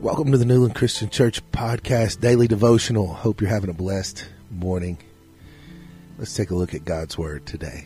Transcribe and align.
Welcome 0.00 0.32
to 0.32 0.38
the 0.38 0.46
Newland 0.46 0.74
Christian 0.74 1.10
Church 1.10 1.42
Podcast 1.52 2.22
Daily 2.22 2.48
Devotional. 2.48 3.08
Hope 3.08 3.42
you're 3.42 3.50
having 3.50 3.68
a 3.68 3.74
blessed 3.74 4.24
morning. 4.50 4.96
Let's 6.16 6.32
take 6.32 6.50
a 6.50 6.54
look 6.54 6.72
at 6.72 6.86
God's 6.86 7.18
Word 7.18 7.44
today. 7.44 7.84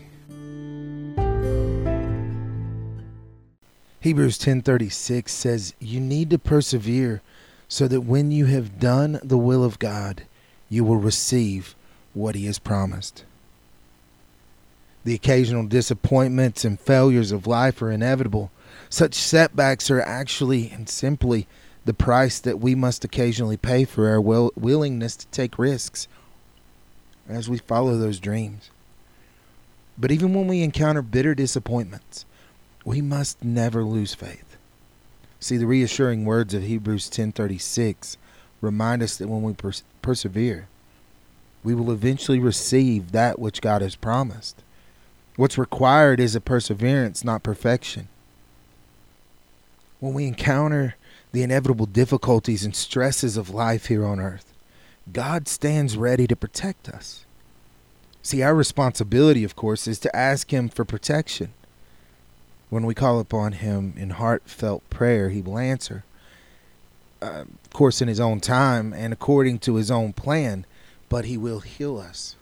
Hebrews 3.98 4.38
10:36 4.38 5.32
says, 5.32 5.74
"You 5.80 5.98
need 5.98 6.30
to 6.30 6.38
persevere 6.38 7.20
so 7.66 7.88
that 7.88 8.02
when 8.02 8.30
you 8.30 8.46
have 8.46 8.78
done 8.78 9.18
the 9.24 9.36
will 9.36 9.64
of 9.64 9.80
God, 9.80 10.22
you 10.68 10.84
will 10.84 10.98
receive 10.98 11.74
what 12.12 12.36
he 12.36 12.46
has 12.46 12.60
promised." 12.60 13.24
The 15.02 15.14
occasional 15.14 15.64
disappointments 15.64 16.64
and 16.64 16.78
failures 16.78 17.32
of 17.32 17.48
life 17.48 17.82
are 17.82 17.90
inevitable. 17.90 18.52
Such 18.88 19.16
setbacks 19.16 19.90
are 19.90 20.00
actually 20.00 20.70
and 20.70 20.88
simply 20.88 21.48
the 21.84 21.94
price 21.94 22.40
that 22.40 22.60
we 22.60 22.74
must 22.74 23.04
occasionally 23.04 23.56
pay 23.56 23.84
for 23.84 24.08
our 24.08 24.20
will- 24.20 24.52
willingness 24.56 25.16
to 25.16 25.26
take 25.28 25.58
risks 25.58 26.08
as 27.28 27.48
we 27.48 27.58
follow 27.58 27.96
those 27.98 28.20
dreams. 28.20 28.70
But 29.96 30.10
even 30.10 30.34
when 30.34 30.48
we 30.48 30.62
encounter 30.62 31.02
bitter 31.02 31.34
disappointments, 31.34 32.24
we 32.84 33.00
must 33.00 33.42
never 33.44 33.84
lose 33.84 34.14
faith. 34.14 34.56
See, 35.40 35.56
the 35.56 35.66
reassuring 35.66 36.24
words 36.24 36.54
of 36.54 36.62
Hebrews 36.62 37.08
10:36 37.08 38.16
remind 38.60 39.02
us 39.02 39.16
that 39.16 39.28
when 39.28 39.42
we 39.42 39.52
pers- 39.52 39.82
persevere, 40.02 40.68
we 41.62 41.74
will 41.74 41.90
eventually 41.90 42.38
receive 42.38 43.12
that 43.12 43.38
which 43.38 43.60
God 43.60 43.82
has 43.82 43.94
promised. 43.94 44.62
What's 45.36 45.58
required 45.58 46.20
is 46.20 46.34
a 46.34 46.40
perseverance, 46.40 47.24
not 47.24 47.42
perfection. 47.42 48.08
When 50.00 50.14
we 50.14 50.26
encounter 50.26 50.94
the 51.34 51.42
inevitable 51.42 51.86
difficulties 51.86 52.64
and 52.64 52.76
stresses 52.76 53.36
of 53.36 53.50
life 53.50 53.86
here 53.86 54.06
on 54.06 54.20
earth, 54.20 54.54
God 55.12 55.48
stands 55.48 55.96
ready 55.96 56.28
to 56.28 56.36
protect 56.36 56.88
us. 56.88 57.26
See, 58.22 58.40
our 58.40 58.54
responsibility, 58.54 59.42
of 59.42 59.56
course, 59.56 59.88
is 59.88 59.98
to 59.98 60.16
ask 60.16 60.52
Him 60.52 60.68
for 60.68 60.84
protection. 60.84 61.52
When 62.70 62.86
we 62.86 62.94
call 62.94 63.18
upon 63.18 63.52
Him 63.52 63.94
in 63.96 64.10
heartfelt 64.10 64.88
prayer, 64.90 65.30
He 65.30 65.42
will 65.42 65.58
answer. 65.58 66.04
Uh, 67.20 67.46
of 67.64 67.70
course, 67.72 68.00
in 68.00 68.06
His 68.06 68.20
own 68.20 68.38
time 68.38 68.92
and 68.92 69.12
according 69.12 69.58
to 69.60 69.74
His 69.74 69.90
own 69.90 70.12
plan, 70.12 70.64
but 71.08 71.24
He 71.24 71.36
will 71.36 71.60
heal 71.60 71.98
us. 71.98 72.36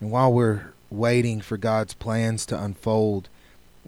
And 0.00 0.10
while 0.10 0.32
we're 0.32 0.72
waiting 0.90 1.40
for 1.40 1.56
God's 1.56 1.94
plans 1.94 2.44
to 2.46 2.60
unfold, 2.60 3.28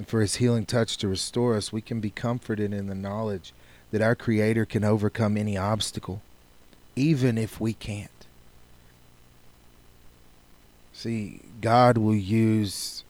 and 0.00 0.08
for 0.08 0.22
his 0.22 0.36
healing 0.36 0.64
touch 0.64 0.96
to 0.96 1.08
restore 1.08 1.54
us, 1.54 1.74
we 1.74 1.82
can 1.82 2.00
be 2.00 2.08
comforted 2.08 2.72
in 2.72 2.86
the 2.86 2.94
knowledge 2.94 3.52
that 3.90 4.00
our 4.00 4.14
Creator 4.14 4.64
can 4.64 4.82
overcome 4.82 5.36
any 5.36 5.58
obstacle, 5.58 6.22
even 6.96 7.36
if 7.36 7.60
we 7.60 7.74
can't. 7.74 8.08
See, 10.94 11.42
God 11.60 11.98
will 11.98 12.16
use 12.16 13.04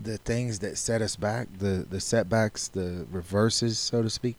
the 0.00 0.18
things 0.18 0.60
that 0.60 0.78
set 0.78 1.02
us 1.02 1.16
back, 1.16 1.48
the, 1.58 1.84
the 1.90 1.98
setbacks, 1.98 2.68
the 2.68 3.04
reverses, 3.10 3.80
so 3.80 4.00
to 4.00 4.10
speak. 4.10 4.36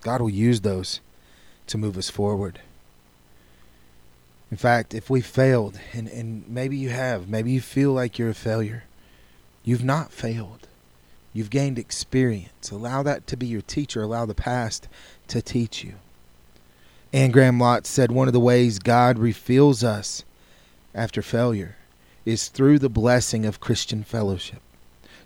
God 0.00 0.22
will 0.22 0.30
use 0.30 0.62
those 0.62 1.00
to 1.66 1.76
move 1.76 1.98
us 1.98 2.08
forward. 2.08 2.60
In 4.52 4.58
fact, 4.58 4.92
if 4.92 5.08
we 5.08 5.22
failed, 5.22 5.80
and, 5.94 6.06
and 6.08 6.46
maybe 6.46 6.76
you 6.76 6.90
have, 6.90 7.26
maybe 7.26 7.50
you 7.52 7.62
feel 7.62 7.90
like 7.94 8.18
you're 8.18 8.28
a 8.28 8.34
failure, 8.34 8.84
you've 9.64 9.82
not 9.82 10.12
failed. 10.12 10.68
You've 11.32 11.48
gained 11.48 11.78
experience. 11.78 12.70
Allow 12.70 13.02
that 13.02 13.26
to 13.28 13.36
be 13.38 13.46
your 13.46 13.62
teacher. 13.62 14.02
Allow 14.02 14.26
the 14.26 14.34
past 14.34 14.88
to 15.28 15.40
teach 15.40 15.82
you. 15.82 15.94
Anne 17.14 17.30
Graham 17.30 17.58
Lotz 17.58 17.86
said 17.86 18.12
one 18.12 18.26
of 18.26 18.34
the 18.34 18.40
ways 18.40 18.78
God 18.78 19.18
refills 19.18 19.82
us 19.82 20.22
after 20.94 21.22
failure 21.22 21.76
is 22.26 22.48
through 22.48 22.78
the 22.78 22.90
blessing 22.90 23.46
of 23.46 23.58
Christian 23.58 24.04
fellowship. 24.04 24.60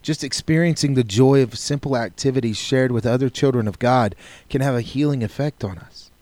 Just 0.02 0.22
experiencing 0.22 0.94
the 0.94 1.02
joy 1.02 1.42
of 1.42 1.58
simple 1.58 1.96
activities 1.96 2.58
shared 2.58 2.92
with 2.92 3.04
other 3.04 3.28
children 3.28 3.66
of 3.66 3.80
God 3.80 4.14
can 4.48 4.60
have 4.60 4.76
a 4.76 4.82
healing 4.82 5.24
effect 5.24 5.64
on 5.64 5.78
us. 5.78 6.12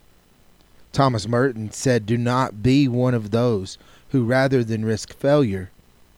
Thomas 0.95 1.27
Merton 1.27 1.71
said, 1.71 2.05
Do 2.05 2.17
not 2.17 2.63
be 2.63 2.87
one 2.87 3.13
of 3.13 3.31
those 3.31 3.77
who, 4.11 4.23
rather 4.23 4.63
than 4.63 4.85
risk 4.85 5.13
failure, 5.13 5.69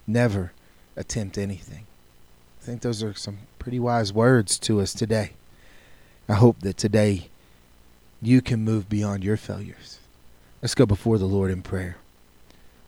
never 0.05 0.51
attempt 0.95 1.35
anything. 1.35 1.87
I 2.61 2.65
think 2.65 2.81
those 2.83 3.01
are 3.01 3.15
some 3.15 3.39
pretty 3.57 3.79
wise 3.79 4.13
words 4.13 4.59
to 4.59 4.79
us 4.79 4.93
today. 4.93 5.31
I 6.29 6.35
hope 6.35 6.59
that 6.59 6.77
today 6.77 7.29
you 8.21 8.39
can 8.39 8.63
move 8.63 8.87
beyond 8.87 9.23
your 9.23 9.35
failures. 9.35 9.97
Let's 10.61 10.75
go 10.75 10.85
before 10.85 11.17
the 11.17 11.25
Lord 11.25 11.49
in 11.49 11.63
prayer. 11.63 11.97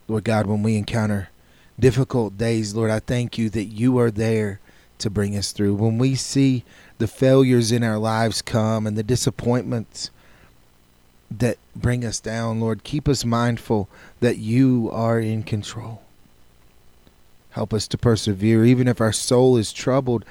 Lord 0.06 0.22
God, 0.22 0.46
when 0.46 0.62
we 0.62 0.76
encounter 0.76 1.30
difficult 1.76 2.38
days, 2.38 2.72
Lord, 2.72 2.92
I 2.92 3.00
thank 3.00 3.36
you 3.36 3.50
that 3.50 3.64
you 3.64 3.98
are 3.98 4.12
there 4.12 4.60
to 4.98 5.10
bring 5.10 5.36
us 5.36 5.50
through. 5.50 5.74
When 5.74 5.98
we 5.98 6.14
see 6.14 6.62
the 6.98 7.08
failures 7.08 7.72
in 7.72 7.82
our 7.82 7.98
lives 7.98 8.42
come 8.42 8.86
and 8.86 8.96
the 8.96 9.02
disappointments, 9.02 10.12
that 11.30 11.58
bring 11.76 12.04
us 12.04 12.20
down, 12.20 12.60
Lord. 12.60 12.84
Keep 12.84 13.08
us 13.08 13.24
mindful 13.24 13.88
that 14.20 14.38
you 14.38 14.90
are 14.92 15.20
in 15.20 15.42
control. 15.42 16.02
Help 17.50 17.72
us 17.72 17.88
to 17.88 17.98
persevere, 17.98 18.64
even 18.64 18.88
if 18.88 19.00
our 19.00 19.12
soul 19.12 19.56
is 19.56 19.72
troubled, 19.72 20.24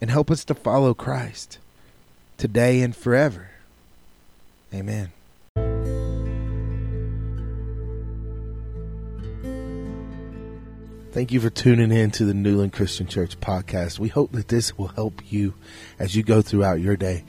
and 0.00 0.10
help 0.10 0.30
us 0.30 0.44
to 0.44 0.54
follow 0.54 0.94
Christ 0.94 1.58
today 2.38 2.82
and 2.82 2.94
forever. 2.94 3.50
Amen. 4.74 5.12
Thank 11.12 11.32
you 11.32 11.40
for 11.40 11.48
tuning 11.48 11.92
in 11.92 12.10
to 12.10 12.26
the 12.26 12.34
Newland 12.34 12.74
Christian 12.74 13.06
Church 13.06 13.40
podcast. 13.40 13.98
We 13.98 14.08
hope 14.08 14.32
that 14.32 14.48
this 14.48 14.76
will 14.76 14.88
help 14.88 15.22
you 15.32 15.54
as 15.98 16.14
you 16.14 16.22
go 16.22 16.42
throughout 16.42 16.80
your 16.80 16.94
day. 16.94 17.24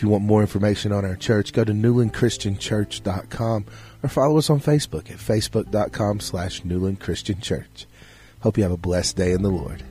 If 0.00 0.04
you 0.04 0.08
want 0.08 0.24
more 0.24 0.40
information 0.40 0.92
on 0.92 1.04
our 1.04 1.14
church, 1.14 1.52
go 1.52 1.62
to 1.62 1.72
newlandchristianchurch.com 1.72 3.66
or 4.02 4.08
follow 4.08 4.38
us 4.38 4.48
on 4.48 4.58
Facebook 4.58 5.10
at 5.10 5.18
facebook.com 5.18 6.20
slash 6.20 6.62
newlandchristianchurch. 6.62 7.84
Hope 8.40 8.56
you 8.56 8.62
have 8.62 8.72
a 8.72 8.78
blessed 8.78 9.18
day 9.18 9.32
in 9.32 9.42
the 9.42 9.50
Lord. 9.50 9.82